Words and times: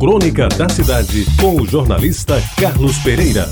Crônica 0.00 0.48
da 0.48 0.66
Cidade, 0.66 1.26
com 1.38 1.60
o 1.60 1.66
jornalista 1.66 2.40
Carlos 2.58 2.96
Pereira. 3.00 3.46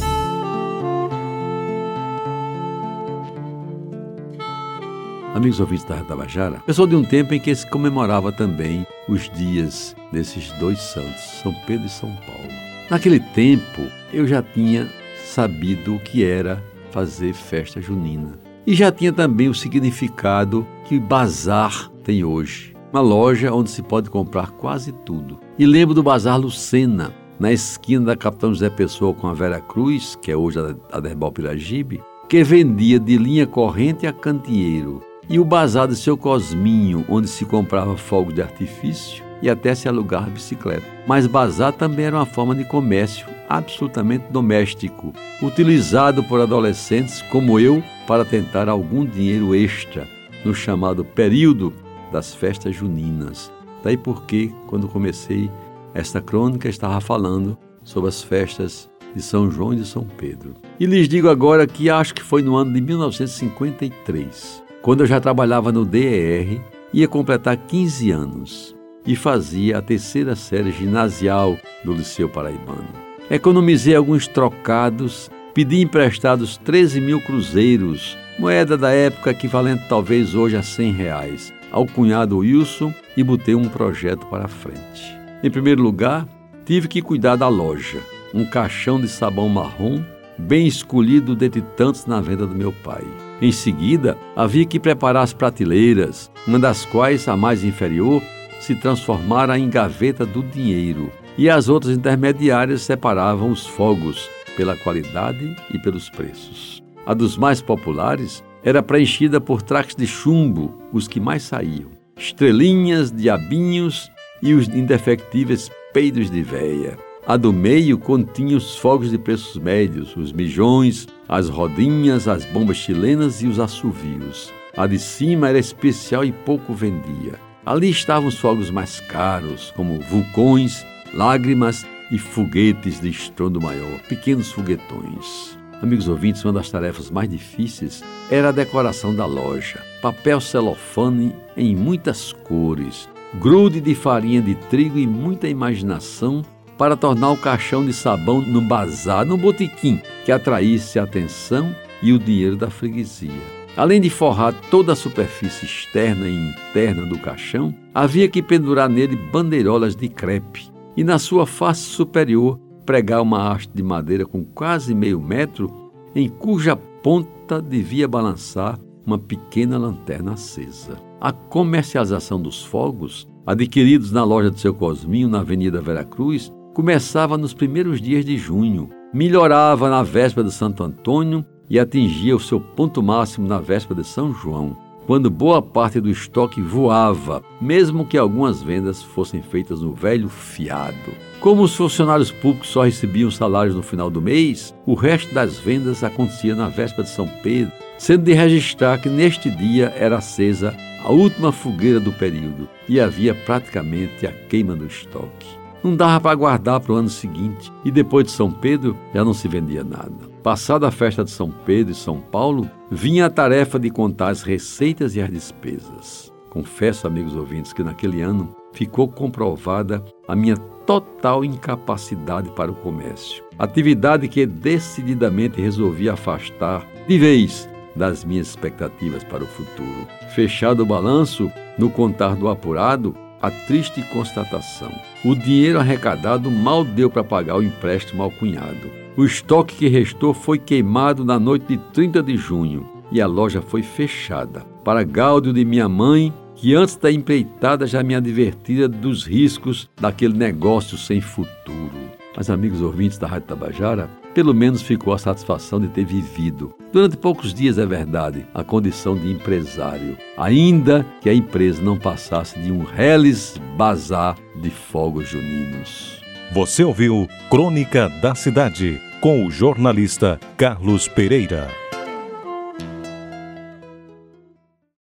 Amigos 5.34 5.60
ouvintes 5.60 5.84
da 5.84 6.02
Tabajara, 6.04 6.62
eu 6.66 6.72
sou 6.72 6.86
de 6.86 6.96
um 6.96 7.04
tempo 7.04 7.34
em 7.34 7.38
que 7.38 7.54
se 7.54 7.68
comemorava 7.68 8.32
também 8.32 8.86
os 9.06 9.28
dias 9.28 9.94
desses 10.10 10.50
dois 10.52 10.78
santos, 10.80 11.20
São 11.42 11.52
Pedro 11.66 11.84
e 11.84 11.90
São 11.90 12.08
Paulo. 12.26 12.48
Naquele 12.88 13.20
tempo, 13.20 13.82
eu 14.10 14.26
já 14.26 14.42
tinha 14.42 14.88
sabido 15.26 15.96
o 15.96 16.00
que 16.00 16.24
era 16.24 16.64
fazer 16.90 17.34
festa 17.34 17.78
junina. 17.78 18.40
E 18.66 18.74
já 18.74 18.90
tinha 18.90 19.12
também 19.12 19.50
o 19.50 19.54
significado 19.54 20.66
que 20.86 20.98
bazar 20.98 21.90
tem 22.02 22.24
hoje. 22.24 22.77
Uma 22.90 23.02
loja 23.02 23.52
onde 23.52 23.70
se 23.70 23.82
pode 23.82 24.08
comprar 24.08 24.50
quase 24.52 24.92
tudo. 24.92 25.38
E 25.58 25.66
lembro 25.66 25.94
do 25.94 26.02
Bazar 26.02 26.40
Lucena, 26.40 27.12
na 27.38 27.52
esquina 27.52 28.06
da 28.06 28.16
Capitão 28.16 28.48
José 28.48 28.70
Pessoa 28.70 29.12
com 29.12 29.28
a 29.28 29.34
Vera 29.34 29.60
Cruz, 29.60 30.16
que 30.16 30.30
é 30.30 30.36
hoje 30.36 30.58
a 30.90 30.98
Derbal 30.98 31.30
Piragibe, 31.30 32.00
que 32.30 32.42
vendia 32.42 32.98
de 32.98 33.18
linha 33.18 33.46
corrente 33.46 34.06
a 34.06 34.12
candeeiro. 34.12 35.02
E 35.28 35.38
o 35.38 35.44
Bazar 35.44 35.86
de 35.86 35.96
Seu 35.96 36.16
Cosminho, 36.16 37.04
onde 37.10 37.28
se 37.28 37.44
comprava 37.44 37.94
fogo 37.94 38.32
de 38.32 38.40
artifício 38.40 39.22
e 39.42 39.50
até 39.50 39.74
se 39.74 39.86
alugar 39.86 40.30
bicicleta. 40.30 40.86
Mas 41.06 41.26
bazar 41.26 41.74
também 41.74 42.06
era 42.06 42.16
uma 42.16 42.26
forma 42.26 42.54
de 42.54 42.64
comércio 42.64 43.26
absolutamente 43.48 44.24
doméstico, 44.30 45.12
utilizado 45.42 46.24
por 46.24 46.40
adolescentes 46.40 47.20
como 47.22 47.60
eu 47.60 47.82
para 48.06 48.24
tentar 48.24 48.68
algum 48.68 49.04
dinheiro 49.04 49.54
extra 49.54 50.08
no 50.42 50.54
chamado 50.54 51.04
período 51.04 51.72
das 52.12 52.34
festas 52.34 52.74
juninas. 52.74 53.52
Daí 53.82 53.96
porque, 53.96 54.52
quando 54.66 54.88
comecei 54.88 55.50
esta 55.94 56.20
crônica, 56.20 56.68
estava 56.68 57.00
falando 57.00 57.56
sobre 57.82 58.08
as 58.08 58.22
festas 58.22 58.90
de 59.14 59.22
São 59.22 59.50
João 59.50 59.72
e 59.72 59.76
de 59.76 59.86
São 59.86 60.04
Pedro. 60.04 60.54
E 60.78 60.86
lhes 60.86 61.08
digo 61.08 61.28
agora 61.28 61.66
que 61.66 61.88
acho 61.90 62.14
que 62.14 62.22
foi 62.22 62.42
no 62.42 62.56
ano 62.56 62.72
de 62.72 62.80
1953, 62.80 64.62
quando 64.82 65.00
eu 65.00 65.06
já 65.06 65.20
trabalhava 65.20 65.72
no 65.72 65.84
DER, 65.84 66.60
ia 66.92 67.08
completar 67.08 67.56
15 67.56 68.10
anos 68.10 68.76
e 69.06 69.16
fazia 69.16 69.78
a 69.78 69.82
terceira 69.82 70.36
série 70.36 70.70
ginasial 70.70 71.56
do 71.84 71.92
Liceu 71.92 72.28
Paraibano. 72.28 72.88
Economizei 73.30 73.94
alguns 73.94 74.26
trocados, 74.26 75.30
pedi 75.52 75.80
emprestados 75.80 76.56
13 76.58 77.00
mil 77.00 77.20
cruzeiros, 77.20 78.16
moeda 78.38 78.76
da 78.76 78.90
época 78.90 79.30
equivalente 79.30 79.84
talvez 79.88 80.34
hoje 80.34 80.56
a 80.56 80.62
100 80.62 80.92
reais, 80.92 81.52
ao 81.70 81.86
cunhado 81.86 82.38
Wilson 82.38 82.92
e 83.16 83.22
botei 83.22 83.54
um 83.54 83.68
projeto 83.68 84.26
para 84.26 84.48
frente. 84.48 85.16
Em 85.42 85.50
primeiro 85.50 85.82
lugar, 85.82 86.26
tive 86.64 86.88
que 86.88 87.02
cuidar 87.02 87.36
da 87.36 87.48
loja, 87.48 87.98
um 88.34 88.44
caixão 88.44 89.00
de 89.00 89.08
sabão 89.08 89.48
marrom 89.48 90.02
bem 90.38 90.66
escolhido 90.66 91.34
dentre 91.34 91.60
tantos 91.60 92.06
na 92.06 92.20
venda 92.20 92.46
do 92.46 92.54
meu 92.54 92.72
pai. 92.72 93.02
Em 93.42 93.50
seguida, 93.50 94.16
havia 94.36 94.64
que 94.64 94.78
preparar 94.78 95.24
as 95.24 95.32
prateleiras, 95.32 96.30
uma 96.46 96.58
das 96.58 96.84
quais, 96.84 97.26
a 97.28 97.36
mais 97.36 97.64
inferior, 97.64 98.22
se 98.60 98.74
transformara 98.74 99.58
em 99.58 99.68
gaveta 99.68 100.24
do 100.24 100.42
dinheiro, 100.42 101.10
e 101.36 101.48
as 101.48 101.68
outras 101.68 101.96
intermediárias 101.96 102.82
separavam 102.82 103.50
os 103.50 103.66
fogos 103.66 104.28
pela 104.56 104.76
qualidade 104.76 105.56
e 105.72 105.78
pelos 105.78 106.08
preços. 106.08 106.82
A 107.06 107.14
dos 107.14 107.36
mais 107.36 107.62
populares 107.62 108.42
era 108.62 108.82
preenchida 108.82 109.40
por 109.40 109.62
traques 109.62 109.94
de 109.94 110.06
chumbo, 110.06 110.74
os 110.92 111.06
que 111.06 111.20
mais 111.20 111.42
saíam, 111.42 111.90
estrelinhas, 112.16 113.12
diabinhos 113.12 114.10
e 114.42 114.54
os 114.54 114.68
indefectíveis 114.68 115.70
peidos 115.92 116.30
de 116.30 116.42
véia. 116.42 116.98
A 117.26 117.36
do 117.36 117.52
meio 117.52 117.98
continha 117.98 118.56
os 118.56 118.76
fogos 118.76 119.10
de 119.10 119.18
preços 119.18 119.60
médios, 119.60 120.16
os 120.16 120.32
mijões, 120.32 121.06
as 121.28 121.48
rodinhas, 121.48 122.26
as 122.26 122.44
bombas 122.46 122.78
chilenas 122.78 123.42
e 123.42 123.46
os 123.46 123.60
assovios. 123.60 124.50
A 124.74 124.86
de 124.86 124.98
cima 124.98 125.48
era 125.48 125.58
especial 125.58 126.24
e 126.24 126.32
pouco 126.32 126.72
vendia. 126.72 127.38
Ali 127.66 127.90
estavam 127.90 128.28
os 128.28 128.38
fogos 128.38 128.70
mais 128.70 128.98
caros, 129.00 129.72
como 129.76 130.00
vulcões, 130.00 130.86
lágrimas 131.12 131.84
e 132.10 132.18
foguetes 132.18 132.98
de 132.98 133.10
estrondo 133.10 133.60
maior, 133.60 133.98
pequenos 134.08 134.50
foguetões. 134.50 135.57
Amigos 135.80 136.08
ouvintes, 136.08 136.44
uma 136.44 136.52
das 136.52 136.70
tarefas 136.70 137.08
mais 137.08 137.28
difíceis 137.28 138.02
era 138.30 138.48
a 138.48 138.52
decoração 138.52 139.14
da 139.14 139.24
loja. 139.24 139.80
Papel 140.02 140.40
celofane 140.40 141.34
em 141.56 141.76
muitas 141.76 142.32
cores, 142.32 143.08
grude 143.34 143.80
de 143.80 143.94
farinha 143.94 144.42
de 144.42 144.56
trigo 144.56 144.98
e 144.98 145.06
muita 145.06 145.48
imaginação 145.48 146.44
para 146.76 146.96
tornar 146.96 147.30
o 147.30 147.36
caixão 147.36 147.84
de 147.84 147.92
sabão 147.92 148.40
no 148.40 148.60
bazar, 148.60 149.24
no 149.24 149.36
botequim, 149.36 150.00
que 150.24 150.32
atraísse 150.32 150.98
a 150.98 151.04
atenção 151.04 151.74
e 152.02 152.12
o 152.12 152.18
dinheiro 152.18 152.56
da 152.56 152.70
freguesia. 152.70 153.58
Além 153.76 154.00
de 154.00 154.10
forrar 154.10 154.52
toda 154.70 154.92
a 154.92 154.96
superfície 154.96 155.64
externa 155.64 156.26
e 156.26 156.50
interna 156.50 157.06
do 157.06 157.18
caixão, 157.18 157.72
havia 157.94 158.28
que 158.28 158.42
pendurar 158.42 158.88
nele 158.88 159.14
bandeirolas 159.14 159.94
de 159.94 160.08
crepe 160.08 160.68
e 160.96 161.04
na 161.04 161.20
sua 161.20 161.46
face 161.46 161.82
superior 161.82 162.58
pregar 162.88 163.20
uma 163.20 163.52
haste 163.52 163.70
de 163.74 163.82
madeira 163.82 164.24
com 164.24 164.42
quase 164.42 164.94
meio 164.94 165.20
metro, 165.20 165.70
em 166.14 166.26
cuja 166.26 166.74
ponta 166.74 167.60
devia 167.60 168.08
balançar 168.08 168.78
uma 169.04 169.18
pequena 169.18 169.76
lanterna 169.76 170.32
acesa. 170.32 170.96
A 171.20 171.30
comercialização 171.30 172.40
dos 172.40 172.64
fogos, 172.64 173.28
adquiridos 173.46 174.10
na 174.10 174.24
loja 174.24 174.50
do 174.50 174.58
seu 174.58 174.72
Cosminho, 174.72 175.28
na 175.28 175.40
Avenida 175.40 175.82
Veracruz, 175.82 176.50
começava 176.72 177.36
nos 177.36 177.52
primeiros 177.52 178.00
dias 178.00 178.24
de 178.24 178.38
junho, 178.38 178.88
melhorava 179.12 179.90
na 179.90 180.02
véspera 180.02 180.48
de 180.48 180.54
Santo 180.54 180.82
Antônio 180.82 181.44
e 181.68 181.78
atingia 181.78 182.34
o 182.34 182.40
seu 182.40 182.58
ponto 182.58 183.02
máximo 183.02 183.46
na 183.46 183.60
véspera 183.60 184.00
de 184.00 184.08
São 184.08 184.32
João, 184.32 184.74
quando 185.08 185.30
boa 185.30 185.62
parte 185.62 186.02
do 186.02 186.10
estoque 186.10 186.60
voava, 186.60 187.42
mesmo 187.58 188.04
que 188.04 188.18
algumas 188.18 188.62
vendas 188.62 189.02
fossem 189.02 189.40
feitas 189.40 189.80
no 189.80 189.94
velho 189.94 190.28
fiado. 190.28 191.14
Como 191.40 191.62
os 191.62 191.74
funcionários 191.74 192.30
públicos 192.30 192.68
só 192.68 192.82
recebiam 192.82 193.30
salários 193.30 193.74
no 193.74 193.82
final 193.82 194.10
do 194.10 194.20
mês, 194.20 194.74
o 194.84 194.92
resto 194.92 195.32
das 195.32 195.58
vendas 195.58 196.04
acontecia 196.04 196.54
na 196.54 196.68
véspera 196.68 197.04
de 197.04 197.08
São 197.08 197.26
Pedro, 197.42 197.72
sendo 197.96 198.24
de 198.24 198.34
registrar 198.34 199.00
que 199.00 199.08
neste 199.08 199.50
dia 199.50 199.94
era 199.96 200.18
acesa 200.18 200.76
a 201.02 201.10
última 201.10 201.52
fogueira 201.52 201.98
do 201.98 202.12
período 202.12 202.68
e 202.86 203.00
havia 203.00 203.34
praticamente 203.34 204.26
a 204.26 204.32
queima 204.32 204.76
do 204.76 204.84
estoque. 204.84 205.58
Não 205.82 205.94
dava 205.94 206.20
para 206.20 206.34
guardar 206.34 206.80
para 206.80 206.92
o 206.92 206.96
ano 206.96 207.08
seguinte 207.08 207.72
e 207.84 207.90
depois 207.90 208.26
de 208.26 208.32
São 208.32 208.50
Pedro 208.50 208.96
já 209.14 209.24
não 209.24 209.32
se 209.32 209.46
vendia 209.46 209.84
nada. 209.84 210.28
Passada 210.42 210.88
a 210.88 210.90
festa 210.90 211.24
de 211.24 211.30
São 211.30 211.50
Pedro 211.50 211.92
e 211.92 211.94
São 211.94 212.20
Paulo, 212.20 212.68
vinha 212.90 213.26
a 213.26 213.30
tarefa 213.30 213.78
de 213.78 213.90
contar 213.90 214.28
as 214.28 214.42
receitas 214.42 215.14
e 215.14 215.20
as 215.20 215.30
despesas. 215.30 216.32
Confesso, 216.50 217.06
amigos 217.06 217.36
ouvintes, 217.36 217.72
que 217.72 217.84
naquele 217.84 218.22
ano 218.22 218.54
ficou 218.72 219.08
comprovada 219.08 220.02
a 220.26 220.34
minha 220.34 220.56
total 220.56 221.44
incapacidade 221.44 222.50
para 222.50 222.70
o 222.70 222.74
comércio. 222.74 223.44
Atividade 223.58 224.26
que 224.28 224.46
decididamente 224.46 225.60
resolvi 225.60 226.08
afastar 226.08 226.86
de 227.06 227.18
vez 227.18 227.68
das 227.94 228.24
minhas 228.24 228.48
expectativas 228.48 229.22
para 229.24 229.44
o 229.44 229.46
futuro. 229.46 230.08
Fechado 230.34 230.82
o 230.82 230.86
balanço, 230.86 231.50
no 231.78 231.90
contar 231.90 232.34
do 232.36 232.48
apurado, 232.48 233.14
a 233.40 233.50
triste 233.50 234.02
constatação: 234.02 234.92
o 235.24 235.34
dinheiro 235.34 235.78
arrecadado 235.78 236.50
mal 236.50 236.84
deu 236.84 237.10
para 237.10 237.24
pagar 237.24 237.56
o 237.56 237.62
empréstimo 237.62 238.22
ao 238.22 238.30
cunhado. 238.30 238.90
O 239.16 239.24
estoque 239.24 239.74
que 239.74 239.88
restou 239.88 240.32
foi 240.32 240.58
queimado 240.58 241.24
na 241.24 241.38
noite 241.38 241.66
de 241.66 241.78
30 241.92 242.22
de 242.22 242.36
junho 242.36 242.88
e 243.10 243.20
a 243.20 243.26
loja 243.26 243.60
foi 243.60 243.82
fechada. 243.82 244.60
Para 244.84 245.02
gáudio 245.02 245.52
de 245.52 245.64
minha 245.64 245.88
mãe, 245.88 246.32
que 246.54 246.74
antes 246.74 246.96
da 246.96 247.10
empreitada 247.10 247.86
já 247.86 248.02
me 248.02 248.14
advertira 248.14 248.88
dos 248.88 249.24
riscos 249.24 249.88
daquele 250.00 250.36
negócio 250.36 250.96
sem 250.98 251.20
futuro. 251.20 252.17
Mas, 252.38 252.48
amigos 252.50 252.80
ouvintes 252.80 253.18
da 253.18 253.26
Rádio 253.26 253.48
Tabajara, 253.48 254.08
pelo 254.32 254.54
menos 254.54 254.80
ficou 254.80 255.12
a 255.12 255.18
satisfação 255.18 255.80
de 255.80 255.88
ter 255.88 256.04
vivido, 256.04 256.72
durante 256.92 257.16
poucos 257.16 257.52
dias 257.52 257.78
é 257.78 257.84
verdade, 257.84 258.46
a 258.54 258.62
condição 258.62 259.16
de 259.16 259.28
empresário, 259.28 260.16
ainda 260.36 261.04
que 261.20 261.28
a 261.28 261.34
empresa 261.34 261.82
não 261.82 261.98
passasse 261.98 262.56
de 262.60 262.70
um 262.70 262.84
reles 262.84 263.60
bazar 263.76 264.36
de 264.54 264.70
fogos 264.70 265.28
juninos. 265.28 266.22
Você 266.52 266.84
ouviu 266.84 267.26
Crônica 267.50 268.08
da 268.22 268.36
Cidade 268.36 269.00
com 269.20 269.44
o 269.44 269.50
jornalista 269.50 270.38
Carlos 270.56 271.08
Pereira. 271.08 271.87